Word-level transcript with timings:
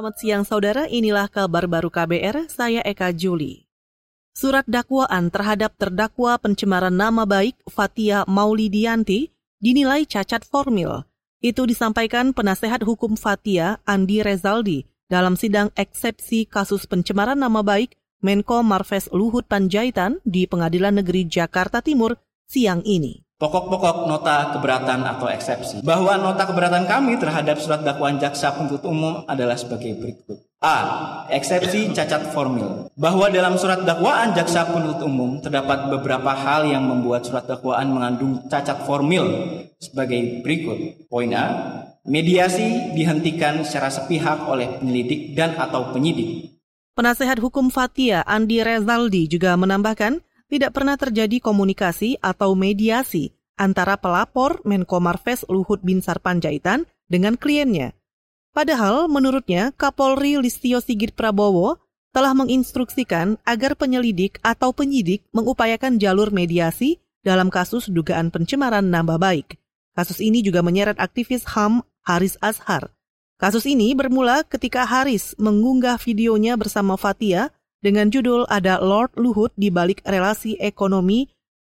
Selamat 0.00 0.16
siang 0.16 0.44
saudara, 0.48 0.88
inilah 0.88 1.28
kabar 1.28 1.68
baru 1.68 1.92
KBR, 1.92 2.48
saya 2.48 2.80
Eka 2.88 3.12
Juli. 3.12 3.68
Surat 4.32 4.64
dakwaan 4.64 5.28
terhadap 5.28 5.76
terdakwa 5.76 6.40
pencemaran 6.40 6.96
nama 6.96 7.28
baik 7.28 7.60
Fatia 7.68 8.24
Maulidianti 8.24 9.28
dinilai 9.60 10.08
cacat 10.08 10.48
formil. 10.48 11.04
Itu 11.44 11.68
disampaikan 11.68 12.32
penasehat 12.32 12.80
hukum 12.80 13.12
Fatia 13.12 13.76
Andi 13.84 14.24
Rezaldi 14.24 14.88
dalam 15.04 15.36
sidang 15.36 15.68
eksepsi 15.76 16.48
kasus 16.48 16.88
pencemaran 16.88 17.36
nama 17.36 17.60
baik 17.60 17.92
Menko 18.24 18.64
Marves 18.64 19.12
Luhut 19.12 19.44
Panjaitan 19.52 20.16
di 20.24 20.48
Pengadilan 20.48 20.96
Negeri 20.96 21.28
Jakarta 21.28 21.84
Timur 21.84 22.16
siang 22.48 22.80
ini. 22.88 23.20
Pokok-pokok 23.40 24.04
nota 24.04 24.52
keberatan 24.52 25.00
atau 25.00 25.24
eksepsi. 25.32 25.80
Bahwa 25.80 26.12
nota 26.20 26.44
keberatan 26.44 26.84
kami 26.84 27.16
terhadap 27.16 27.56
surat 27.56 27.80
dakwaan 27.80 28.20
jaksa 28.20 28.52
penuntut 28.52 28.84
umum 28.84 29.24
adalah 29.24 29.56
sebagai 29.56 29.96
berikut. 29.96 30.44
A. 30.60 30.76
Eksepsi 31.32 31.88
cacat 31.96 32.36
formil. 32.36 32.92
Bahwa 33.00 33.32
dalam 33.32 33.56
surat 33.56 33.80
dakwaan 33.88 34.36
jaksa 34.36 34.68
penuntut 34.68 35.00
umum 35.08 35.40
terdapat 35.40 35.88
beberapa 35.88 36.36
hal 36.36 36.68
yang 36.68 36.84
membuat 36.84 37.24
surat 37.24 37.48
dakwaan 37.48 37.88
mengandung 37.88 38.44
cacat 38.44 38.84
formil 38.84 39.24
sebagai 39.80 40.44
berikut. 40.44 41.08
Poin 41.08 41.32
A. 41.32 41.44
Mediasi 42.04 42.92
dihentikan 42.92 43.64
secara 43.64 43.88
sepihak 43.88 44.52
oleh 44.52 44.68
penyelidik 44.76 45.32
dan 45.32 45.56
atau 45.56 45.96
penyidik. 45.96 46.60
Penasehat 46.92 47.40
hukum 47.40 47.72
Fatia 47.72 48.20
Andi 48.28 48.60
Rezaldi 48.60 49.24
juga 49.32 49.56
menambahkan 49.56 50.20
tidak 50.50 50.74
pernah 50.74 50.98
terjadi 50.98 51.38
komunikasi 51.38 52.18
atau 52.18 52.58
mediasi 52.58 53.30
antara 53.54 53.94
pelapor 53.96 54.58
Menko 54.66 54.98
Marves 54.98 55.46
Luhut 55.46 55.78
Binsar 55.80 56.18
Panjaitan 56.18 56.90
dengan 57.06 57.38
kliennya. 57.38 57.94
Padahal 58.50 59.06
menurutnya 59.06 59.70
Kapolri 59.78 60.34
Listio 60.42 60.82
Sigit 60.82 61.14
Prabowo 61.14 61.78
telah 62.10 62.34
menginstruksikan 62.34 63.38
agar 63.46 63.78
penyelidik 63.78 64.42
atau 64.42 64.74
penyidik 64.74 65.22
mengupayakan 65.30 66.02
jalur 66.02 66.34
mediasi 66.34 66.98
dalam 67.22 67.46
kasus 67.46 67.86
dugaan 67.86 68.34
pencemaran 68.34 68.90
nama 68.90 69.14
baik. 69.14 69.54
Kasus 69.94 70.18
ini 70.18 70.42
juga 70.42 70.66
menyeret 70.66 70.98
aktivis 70.98 71.46
HAM 71.46 71.86
Haris 72.02 72.34
Azhar. 72.42 72.90
Kasus 73.38 73.64
ini 73.70 73.94
bermula 73.94 74.42
ketika 74.42 74.82
Haris 74.82 75.38
mengunggah 75.38 75.96
videonya 76.02 76.58
bersama 76.58 76.98
Fatia 76.98 77.54
dengan 77.80 78.12
judul 78.12 78.44
ada 78.48 78.80
Lord 78.80 79.16
Luhut 79.16 79.52
di 79.56 79.72
balik 79.72 80.04
relasi 80.04 80.56
ekonomi 80.60 81.28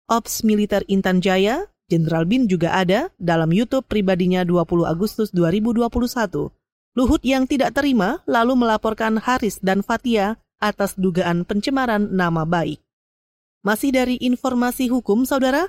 Ops 0.08 0.40
Militer 0.40 0.82
Intan 0.88 1.20
Jaya, 1.20 1.68
Jenderal 1.88 2.24
Bin 2.24 2.48
juga 2.48 2.72
ada 2.76 3.12
dalam 3.20 3.52
YouTube 3.52 3.84
pribadinya 3.88 4.44
20 4.44 4.88
Agustus 4.88 5.28
2021. 5.36 5.88
Luhut 6.96 7.22
yang 7.22 7.44
tidak 7.44 7.76
terima 7.76 8.24
lalu 8.24 8.56
melaporkan 8.56 9.20
Haris 9.20 9.60
dan 9.60 9.84
Fatia 9.84 10.40
atas 10.58 10.96
dugaan 10.96 11.44
pencemaran 11.44 12.08
nama 12.10 12.48
baik. 12.48 12.80
Masih 13.62 13.92
dari 13.92 14.16
informasi 14.18 14.88
hukum, 14.88 15.28
Saudara, 15.28 15.68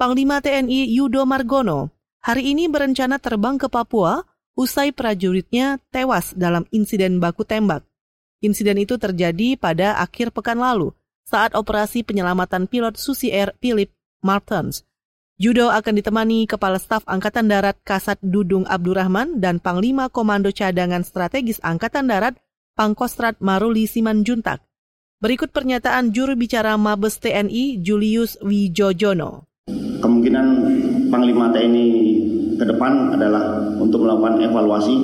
Panglima 0.00 0.40
TNI 0.40 0.88
Yudo 0.96 1.26
Margono 1.28 1.92
hari 2.24 2.52
ini 2.56 2.70
berencana 2.70 3.20
terbang 3.20 3.60
ke 3.60 3.68
Papua 3.68 4.24
usai 4.56 4.92
prajuritnya 4.92 5.76
tewas 5.92 6.32
dalam 6.36 6.64
insiden 6.72 7.20
baku 7.20 7.44
tembak. 7.44 7.84
Insiden 8.40 8.80
itu 8.80 8.96
terjadi 8.96 9.60
pada 9.60 10.00
akhir 10.00 10.32
pekan 10.32 10.56
lalu 10.56 10.96
saat 11.28 11.52
operasi 11.52 12.00
penyelamatan 12.00 12.64
pilot 12.66 12.96
Susi 12.96 13.28
Air 13.28 13.52
Philip 13.60 13.92
Martens. 14.24 14.88
Judo 15.40 15.68
akan 15.72 15.96
ditemani 15.96 16.44
Kepala 16.48 16.76
Staf 16.80 17.04
Angkatan 17.08 17.48
Darat 17.48 17.76
Kasat 17.84 18.20
Dudung 18.20 18.64
Abdurrahman 18.68 19.40
dan 19.40 19.56
Panglima 19.56 20.08
Komando 20.12 20.52
Cadangan 20.52 21.04
Strategis 21.04 21.60
Angkatan 21.60 22.08
Darat 22.08 22.36
Pangkostrat 22.76 23.40
Maruli 23.44 23.84
Simanjuntak. 23.84 24.64
Berikut 25.20 25.52
pernyataan 25.52 26.16
juru 26.16 26.32
bicara 26.32 26.80
Mabes 26.80 27.20
TNI 27.20 27.80
Julius 27.84 28.40
Wijojono. 28.40 29.48
Kemungkinan 30.00 30.46
Panglima 31.12 31.52
TNI 31.52 31.88
ke 32.56 32.64
depan 32.64 33.16
adalah 33.16 33.68
untuk 33.76 34.04
melakukan 34.04 34.40
evaluasi 34.44 34.96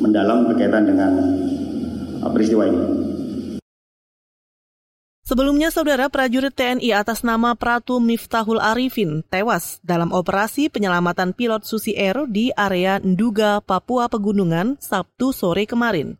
mendalam 0.00 0.48
berkaitan 0.48 0.88
dengan 0.88 1.12
peristiwa 2.32 2.64
ini. 2.68 2.82
Sebelumnya, 5.28 5.68
saudara 5.68 6.08
prajurit 6.08 6.56
TNI 6.56 6.96
atas 6.96 7.20
nama 7.20 7.52
Pratu 7.52 8.00
Miftahul 8.00 8.56
Arifin 8.64 9.20
tewas 9.28 9.76
dalam 9.84 10.08
operasi 10.08 10.72
penyelamatan 10.72 11.36
pilot 11.36 11.68
Susi 11.68 11.92
Air 11.92 12.24
di 12.32 12.48
area 12.56 12.96
Nduga, 12.96 13.60
Papua 13.60 14.08
Pegunungan, 14.08 14.80
Sabtu 14.80 15.36
sore 15.36 15.68
kemarin. 15.68 16.16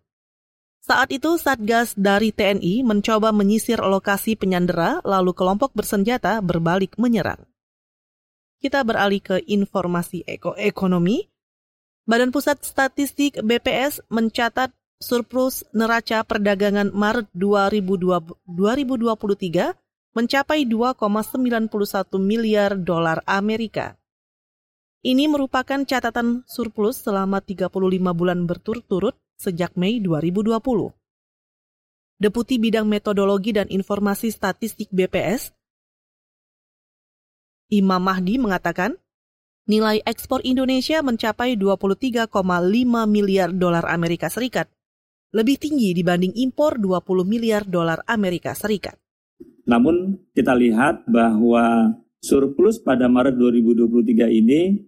Saat 0.84 1.08
itu, 1.08 1.40
Satgas 1.40 1.96
dari 1.96 2.36
TNI 2.36 2.84
mencoba 2.84 3.32
menyisir 3.32 3.80
lokasi 3.80 4.36
penyandera, 4.36 5.00
lalu 5.00 5.32
kelompok 5.32 5.72
bersenjata 5.72 6.44
berbalik 6.44 6.92
menyerang. 7.00 7.48
Kita 8.60 8.84
beralih 8.84 9.24
ke 9.24 9.36
informasi 9.40 10.28
eko 10.28 10.52
ekonomi. 10.52 11.24
Badan 12.04 12.28
Pusat 12.28 12.60
Statistik 12.60 13.40
BPS 13.40 14.04
mencatat 14.12 14.68
surplus 14.98 15.62
neraca 15.70 16.26
perdagangan 16.26 16.90
Maret 16.90 17.30
2023 17.30 18.42
mencapai 20.18 20.66
2,91 20.66 22.18
miliar 22.18 22.74
dolar 22.74 23.22
Amerika. 23.22 23.94
Ini 25.06 25.30
merupakan 25.30 25.78
catatan 25.86 26.42
surplus 26.50 27.06
selama 27.06 27.38
35 27.38 27.70
bulan 28.18 28.50
berturut-turut 28.50 29.14
sejak 29.38 29.78
Mei 29.78 30.02
2020. 30.02 30.58
Deputi 32.18 32.58
Bidang 32.58 32.90
Metodologi 32.90 33.54
dan 33.54 33.70
Informasi 33.70 34.34
Statistik 34.34 34.90
BPS, 34.90 35.54
Imam 37.70 38.02
Mahdi 38.02 38.42
mengatakan, 38.42 38.98
nilai 39.70 40.02
ekspor 40.02 40.42
Indonesia 40.42 40.98
mencapai 40.98 41.54
23,5 41.54 42.26
miliar 43.06 43.54
dolar 43.54 43.86
Amerika 43.86 44.26
Serikat 44.26 44.66
lebih 45.32 45.60
tinggi 45.60 45.92
dibanding 45.92 46.32
impor 46.40 46.80
20 46.80 47.28
miliar 47.28 47.62
dolar 47.68 48.00
Amerika 48.08 48.56
Serikat. 48.56 48.96
Namun 49.68 50.16
kita 50.32 50.56
lihat 50.56 51.04
bahwa 51.04 51.92
surplus 52.24 52.80
pada 52.80 53.04
Maret 53.06 53.36
2023 53.36 54.32
ini 54.32 54.80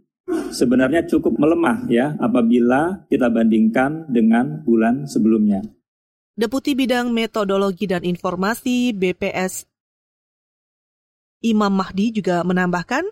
sebenarnya 0.50 1.04
cukup 1.04 1.36
melemah 1.36 1.84
ya 1.92 2.16
apabila 2.16 3.04
kita 3.12 3.28
bandingkan 3.28 4.08
dengan 4.08 4.64
bulan 4.64 5.04
sebelumnya. 5.04 5.60
Deputi 6.32 6.72
Bidang 6.72 7.12
Metodologi 7.12 7.84
dan 7.84 8.00
Informasi 8.00 8.96
BPS 8.96 9.68
Imam 11.44 11.72
Mahdi 11.72 12.16
juga 12.16 12.40
menambahkan, 12.44 13.04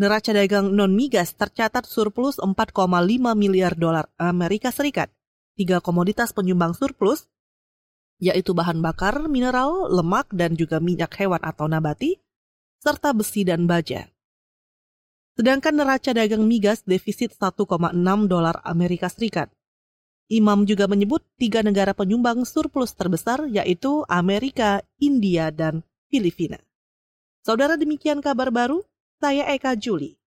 neraca 0.00 0.32
dagang 0.32 0.72
non-migas 0.72 1.32
tercatat 1.36 1.88
surplus 1.88 2.36
4,5 2.40 2.76
miliar 3.36 3.72
dolar 3.76 4.08
Amerika 4.20 4.68
Serikat 4.68 5.12
tiga 5.58 5.82
komoditas 5.82 6.30
penyumbang 6.30 6.78
surplus, 6.78 7.26
yaitu 8.22 8.54
bahan 8.54 8.78
bakar, 8.78 9.26
mineral, 9.26 9.90
lemak, 9.90 10.30
dan 10.30 10.54
juga 10.54 10.78
minyak 10.78 11.10
hewan 11.18 11.42
atau 11.42 11.66
nabati, 11.66 12.22
serta 12.78 13.10
besi 13.10 13.42
dan 13.42 13.66
baja. 13.66 14.06
Sedangkan 15.38 15.74
neraca 15.74 16.10
dagang 16.10 16.46
migas 16.46 16.82
defisit 16.82 17.34
1,6 17.34 17.66
dolar 18.26 18.58
Amerika 18.66 19.06
Serikat. 19.06 19.50
Imam 20.28 20.66
juga 20.66 20.90
menyebut 20.90 21.24
tiga 21.38 21.62
negara 21.62 21.94
penyumbang 21.94 22.42
surplus 22.42 22.92
terbesar 22.92 23.46
yaitu 23.46 24.02
Amerika, 24.10 24.82
India, 24.98 25.48
dan 25.54 25.86
Filipina. 26.10 26.58
Saudara 27.46 27.78
demikian 27.78 28.18
kabar 28.20 28.50
baru, 28.52 28.84
saya 29.22 29.46
Eka 29.54 29.78
Juli. 29.78 30.18